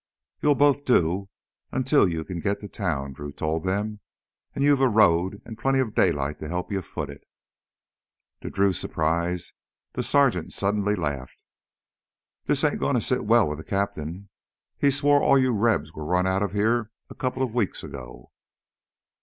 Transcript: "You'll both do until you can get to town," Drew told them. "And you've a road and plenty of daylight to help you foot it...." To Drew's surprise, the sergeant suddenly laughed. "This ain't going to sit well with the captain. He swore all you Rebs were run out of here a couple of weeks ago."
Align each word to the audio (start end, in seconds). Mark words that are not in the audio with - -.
"You'll 0.41 0.55
both 0.55 0.83
do 0.85 1.29
until 1.71 2.07
you 2.07 2.23
can 2.23 2.39
get 2.39 2.59
to 2.61 2.67
town," 2.67 3.13
Drew 3.13 3.31
told 3.31 3.63
them. 3.63 3.99
"And 4.55 4.63
you've 4.63 4.81
a 4.81 4.89
road 4.89 5.43
and 5.45 5.59
plenty 5.59 5.77
of 5.77 5.93
daylight 5.93 6.39
to 6.39 6.47
help 6.47 6.71
you 6.71 6.81
foot 6.81 7.11
it...." 7.11 7.23
To 8.41 8.49
Drew's 8.49 8.79
surprise, 8.79 9.53
the 9.93 10.01
sergeant 10.01 10.53
suddenly 10.53 10.95
laughed. 10.95 11.43
"This 12.45 12.63
ain't 12.63 12.79
going 12.79 12.95
to 12.95 12.99
sit 12.99 13.25
well 13.25 13.47
with 13.47 13.59
the 13.59 13.63
captain. 13.63 14.29
He 14.75 14.89
swore 14.89 15.21
all 15.21 15.37
you 15.37 15.53
Rebs 15.53 15.93
were 15.93 16.03
run 16.03 16.25
out 16.25 16.41
of 16.41 16.53
here 16.53 16.89
a 17.11 17.13
couple 17.13 17.43
of 17.43 17.53
weeks 17.53 17.83
ago." 17.83 18.31